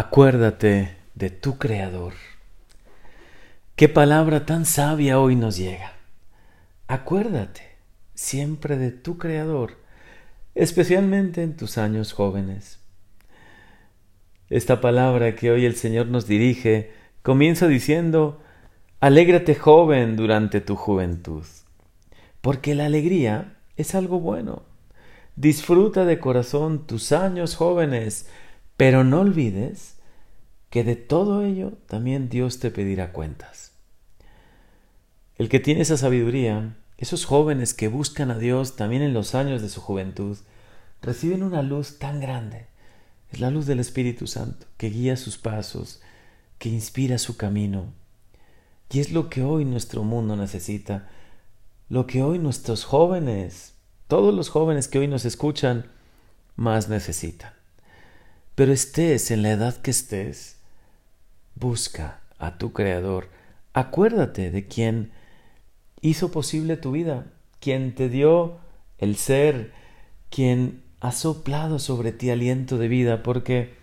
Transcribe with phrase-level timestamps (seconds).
[0.00, 2.12] Acuérdate de tu Creador.
[3.74, 5.94] Qué palabra tan sabia hoy nos llega.
[6.86, 7.62] Acuérdate
[8.14, 9.72] siempre de tu Creador,
[10.54, 12.78] especialmente en tus años jóvenes.
[14.50, 16.92] Esta palabra que hoy el Señor nos dirige
[17.24, 18.40] comienza diciendo,
[19.00, 21.42] Alégrate joven durante tu juventud,
[22.40, 24.62] porque la alegría es algo bueno.
[25.34, 28.28] Disfruta de corazón tus años jóvenes,
[28.78, 29.96] pero no olvides
[30.70, 33.72] que de todo ello también Dios te pedirá cuentas.
[35.36, 39.62] El que tiene esa sabiduría, esos jóvenes que buscan a Dios también en los años
[39.62, 40.38] de su juventud,
[41.02, 42.66] reciben una luz tan grande.
[43.32, 46.00] Es la luz del Espíritu Santo que guía sus pasos,
[46.58, 47.92] que inspira su camino.
[48.90, 51.08] Y es lo que hoy nuestro mundo necesita,
[51.88, 53.74] lo que hoy nuestros jóvenes,
[54.06, 55.90] todos los jóvenes que hoy nos escuchan,
[56.54, 57.57] más necesitan.
[58.58, 60.56] Pero estés en la edad que estés,
[61.54, 63.28] busca a tu Creador.
[63.72, 65.12] Acuérdate de quien
[66.00, 67.26] hizo posible tu vida,
[67.60, 68.58] quien te dio
[68.98, 69.70] el ser,
[70.28, 73.74] quien ha soplado sobre ti aliento de vida, porque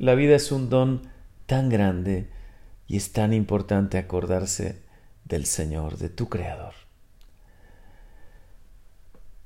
[0.00, 1.02] la vida es un don
[1.46, 2.28] tan grande
[2.88, 4.82] y es tan importante acordarse
[5.24, 6.83] del Señor, de tu Creador.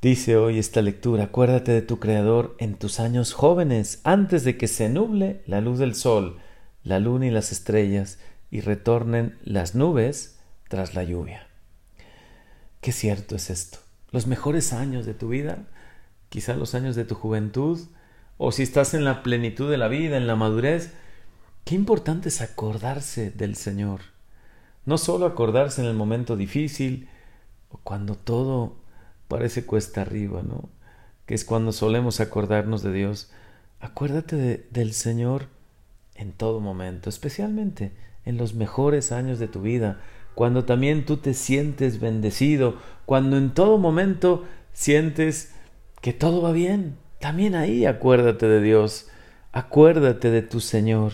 [0.01, 4.69] Dice hoy esta lectura, acuérdate de tu Creador en tus años jóvenes, antes de que
[4.69, 6.39] se nuble la luz del sol,
[6.85, 11.49] la luna y las estrellas, y retornen las nubes tras la lluvia.
[12.81, 13.79] Qué cierto es esto.
[14.13, 15.67] Los mejores años de tu vida,
[16.29, 17.81] quizá los años de tu juventud,
[18.37, 20.93] o si estás en la plenitud de la vida, en la madurez,
[21.65, 24.03] qué importante es acordarse del Señor.
[24.87, 27.09] No solo acordarse en el momento difícil,
[27.69, 28.77] o cuando todo
[29.29, 30.69] parece cuesta arriba, ¿no?
[31.27, 33.31] Que es cuando solemos acordarnos de Dios.
[33.81, 35.47] Acuérdate del Señor
[36.15, 37.93] en todo momento, especialmente
[38.25, 40.01] en los mejores años de tu vida,
[40.35, 45.53] cuando también tú te sientes bendecido, cuando en todo momento sientes
[46.01, 46.97] que todo va bien.
[47.21, 49.09] También ahí acuérdate de Dios,
[49.53, 51.13] acuérdate de tu Señor.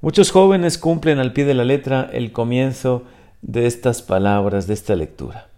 [0.00, 3.04] Muchos jóvenes cumplen al pie de la letra el comienzo
[3.40, 5.48] de estas palabras, de esta lectura.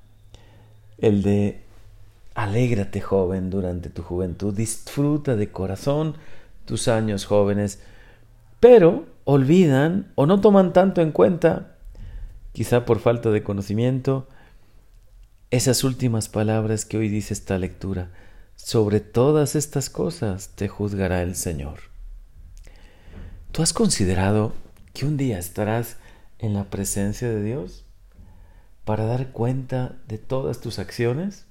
[0.98, 1.65] El de
[2.36, 6.16] Alégrate joven durante tu juventud, disfruta de corazón
[6.66, 7.80] tus años jóvenes,
[8.60, 11.78] pero olvidan o no toman tanto en cuenta,
[12.52, 14.28] quizá por falta de conocimiento,
[15.50, 18.10] esas últimas palabras que hoy dice esta lectura.
[18.54, 21.78] Sobre todas estas cosas te juzgará el Señor.
[23.50, 24.52] ¿Tú has considerado
[24.92, 25.96] que un día estarás
[26.38, 27.86] en la presencia de Dios
[28.84, 31.46] para dar cuenta de todas tus acciones?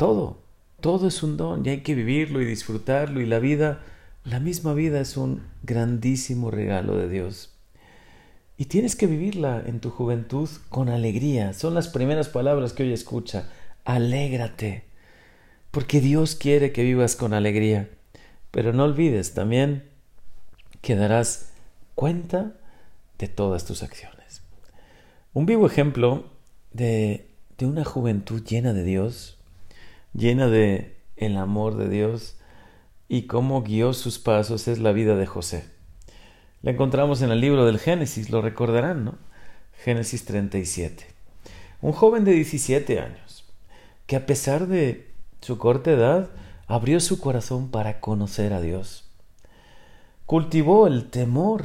[0.00, 0.38] Todo,
[0.80, 3.82] todo es un don y hay que vivirlo y disfrutarlo y la vida,
[4.24, 7.52] la misma vida es un grandísimo regalo de Dios.
[8.56, 11.52] Y tienes que vivirla en tu juventud con alegría.
[11.52, 13.50] Son las primeras palabras que hoy escucha.
[13.84, 14.84] Alégrate.
[15.70, 17.90] Porque Dios quiere que vivas con alegría.
[18.52, 19.84] Pero no olvides también
[20.80, 21.52] que darás
[21.94, 22.54] cuenta
[23.18, 24.40] de todas tus acciones.
[25.34, 26.24] Un vivo ejemplo
[26.72, 27.28] de,
[27.58, 29.36] de una juventud llena de Dios
[30.14, 32.36] llena de el amor de Dios
[33.08, 35.64] y cómo guió sus pasos es la vida de José.
[36.62, 39.18] La encontramos en el libro del Génesis, lo recordarán, ¿no?
[39.82, 41.06] Génesis 37.
[41.80, 43.44] Un joven de 17 años,
[44.06, 45.10] que a pesar de
[45.40, 46.30] su corta edad,
[46.66, 49.10] abrió su corazón para conocer a Dios.
[50.26, 51.64] Cultivó el temor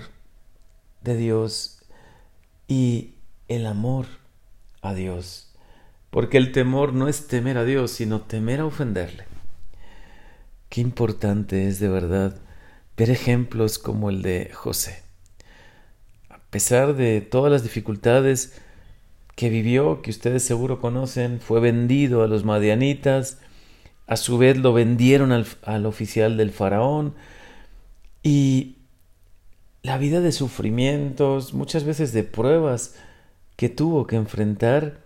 [1.01, 1.83] de Dios
[2.67, 3.15] y
[3.47, 4.07] el amor
[4.81, 5.54] a Dios
[6.15, 9.25] porque el temor no es temer a Dios, sino temer a ofenderle.
[10.69, 12.37] Qué importante es de verdad
[12.95, 15.03] ver ejemplos como el de José.
[16.29, 18.61] A pesar de todas las dificultades
[19.35, 23.39] que vivió, que ustedes seguro conocen, fue vendido a los madianitas,
[24.07, 27.13] a su vez lo vendieron al, al oficial del faraón
[28.23, 28.77] y
[29.83, 32.95] la vida de sufrimientos, muchas veces de pruebas
[33.57, 35.03] que tuvo que enfrentar,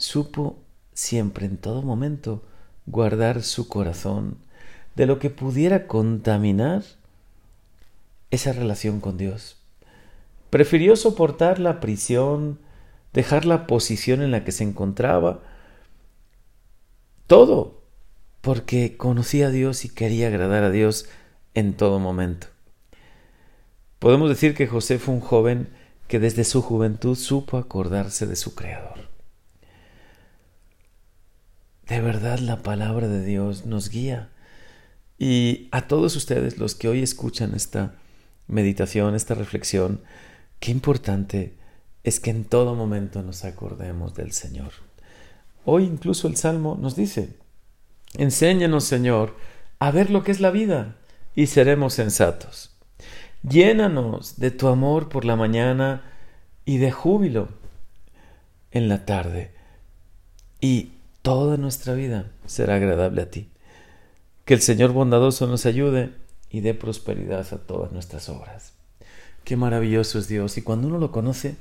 [0.00, 0.58] supo
[0.94, 2.42] siempre en todo momento
[2.86, 4.38] guardar su corazón
[4.96, 6.82] de lo que pudiera contaminar
[8.30, 9.58] esa relación con Dios.
[10.48, 12.58] Prefirió soportar la prisión,
[13.12, 15.40] dejar la posición en la que se encontraba,
[17.26, 17.82] todo,
[18.40, 21.08] porque conocía a Dios y quería agradar a Dios
[21.54, 22.48] en todo momento.
[23.98, 25.68] Podemos decir que José fue un joven
[26.08, 29.09] que desde su juventud supo acordarse de su Creador.
[31.90, 34.28] De verdad la palabra de Dios nos guía
[35.18, 37.96] Y a todos ustedes, los que hoy escuchan esta
[38.46, 40.00] meditación, esta reflexión,
[40.60, 41.52] qué importante
[42.04, 44.70] es que en todo momento nos acordemos del Señor.
[45.64, 47.36] Hoy incluso el Salmo nos dice,
[48.14, 49.34] enséñanos Señor
[49.80, 50.94] a ver lo que es la vida
[51.34, 52.70] y seremos sensatos.
[53.42, 56.04] Llénanos de tu amor por la mañana
[56.64, 57.48] y de júbilo
[58.70, 59.50] en la tarde.
[60.60, 63.50] Y toda nuestra vida será agradable a ti.
[64.44, 66.12] Que el Señor bondadoso nos ayude
[66.50, 68.72] y dé prosperidad a todas nuestras obras.
[69.44, 71.56] Qué maravilloso es Dios y cuando uno lo conoce,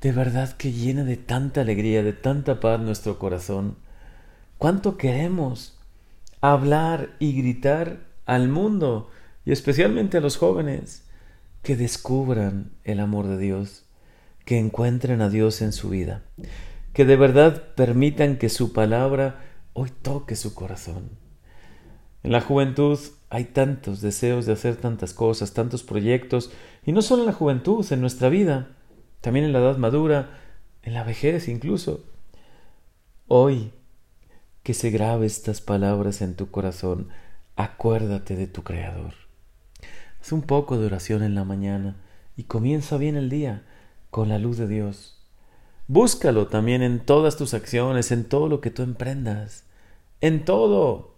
[0.00, 3.76] de verdad que llena de tanta alegría, de tanta paz nuestro corazón.
[4.58, 5.78] ¿Cuánto queremos
[6.40, 9.10] hablar y gritar al mundo
[9.44, 11.04] y especialmente a los jóvenes
[11.62, 13.84] que descubran el amor de Dios,
[14.44, 16.22] que encuentren a Dios en su vida,
[16.94, 19.44] que de verdad permitan que su palabra
[19.74, 21.10] hoy toque su corazón.
[22.22, 22.98] En la juventud
[23.28, 26.52] hay tantos deseos de hacer tantas cosas, tantos proyectos,
[26.86, 28.68] y no solo en la juventud, en nuestra vida,
[29.20, 30.38] también en la edad madura,
[30.82, 32.04] en la vejez incluso.
[33.26, 33.72] Hoy,
[34.62, 37.08] que se grabe estas palabras en tu corazón,
[37.56, 39.14] acuérdate de tu Creador.
[40.20, 41.96] Haz un poco de oración en la mañana
[42.36, 43.64] y comienza bien el día
[44.10, 45.13] con la luz de Dios.
[45.86, 49.64] Búscalo también en todas tus acciones, en todo lo que tú emprendas,
[50.20, 51.14] en todo.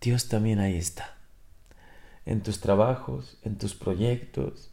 [0.00, 1.16] Dios también ahí está.
[2.24, 4.70] En tus trabajos, en tus proyectos,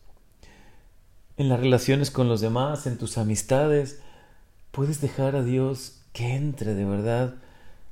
[1.38, 4.02] en las relaciones con los demás, en tus amistades,
[4.72, 7.36] puedes dejar a Dios que entre de verdad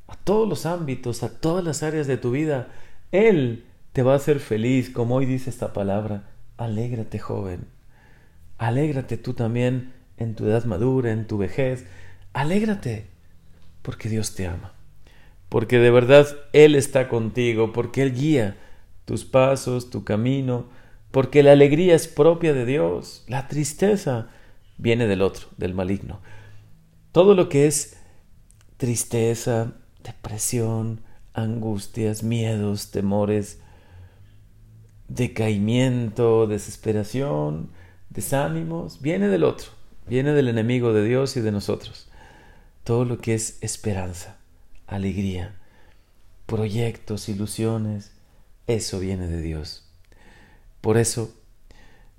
[0.07, 2.69] a todos los ámbitos, a todas las áreas de tu vida.
[3.11, 6.29] Él te va a hacer feliz, como hoy dice esta palabra.
[6.57, 7.67] Alégrate, joven.
[8.57, 11.85] Alégrate tú también en tu edad madura, en tu vejez.
[12.33, 13.07] Alégrate,
[13.81, 14.73] porque Dios te ama.
[15.49, 18.57] Porque de verdad Él está contigo, porque Él guía
[19.05, 20.67] tus pasos, tu camino,
[21.11, 24.29] porque la alegría es propia de Dios, la tristeza
[24.77, 26.19] viene del otro, del maligno.
[27.11, 27.97] Todo lo que es
[28.77, 29.73] tristeza,
[30.03, 31.01] depresión,
[31.33, 33.61] angustias, miedos, temores,
[35.07, 37.69] decaimiento, desesperación,
[38.09, 39.69] desánimos, viene del otro,
[40.07, 42.09] viene del enemigo de Dios y de nosotros.
[42.83, 44.37] Todo lo que es esperanza,
[44.87, 45.55] alegría,
[46.45, 48.11] proyectos, ilusiones,
[48.67, 49.89] eso viene de Dios.
[50.81, 51.33] Por eso,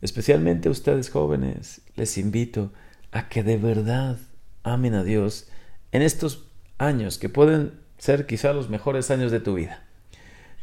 [0.01, 2.73] especialmente a ustedes jóvenes, les invito
[3.13, 4.19] a que de verdad
[4.63, 5.49] amen a Dios
[5.93, 6.47] en estos
[6.79, 9.85] años que pueden ser quizá los mejores años de tu vida.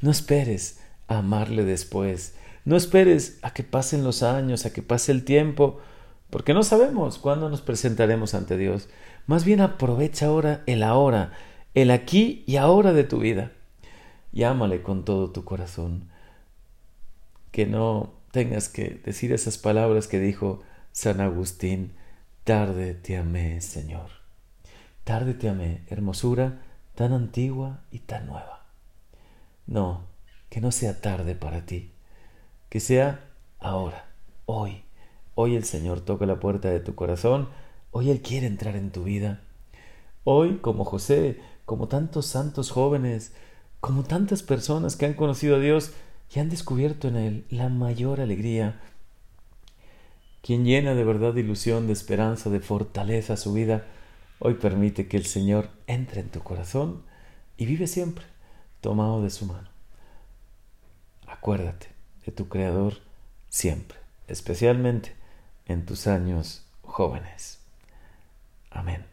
[0.01, 2.35] No esperes a amarle después.
[2.65, 5.79] No esperes a que pasen los años, a que pase el tiempo,
[6.31, 8.89] porque no sabemos cuándo nos presentaremos ante Dios.
[9.27, 11.33] Más bien aprovecha ahora el ahora,
[11.75, 13.51] el aquí y ahora de tu vida.
[14.33, 16.09] Y ámale con todo tu corazón
[17.51, 20.63] que no tengas que decir esas palabras que dijo
[20.93, 21.93] San Agustín,
[22.45, 24.09] tarde te amé, Señor.
[25.03, 26.61] Tarde te amé, hermosura
[26.95, 28.65] tan antigua y tan nueva.
[29.65, 30.05] No,
[30.49, 31.93] que no sea tarde para ti,
[32.69, 33.27] que sea
[33.59, 34.05] ahora,
[34.45, 34.83] hoy.
[35.43, 37.49] Hoy el Señor toca la puerta de tu corazón,
[37.89, 39.41] hoy Él quiere entrar en tu vida.
[40.23, 43.33] Hoy, como José, como tantos santos jóvenes,
[43.79, 45.93] como tantas personas que han conocido a Dios,
[46.31, 48.81] y han descubierto en Él la mayor alegría.
[50.43, 53.87] Quien llena de verdad de ilusión, de esperanza, de fortaleza su vida,
[54.37, 57.01] hoy permite que el Señor entre en tu corazón
[57.57, 58.25] y vive siempre
[58.79, 59.69] tomado de su mano.
[61.25, 61.87] Acuérdate
[62.27, 62.97] de tu Creador
[63.49, 65.19] siempre, especialmente
[65.71, 67.59] en tus años jóvenes.
[68.69, 69.10] Amén.